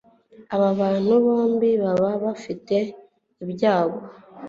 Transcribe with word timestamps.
aba 0.55 0.69
bantu 0.79 1.11
bombi 1.25 1.69
baba 1.83 2.09
bafite 2.23 2.75
ibyago 3.43 3.99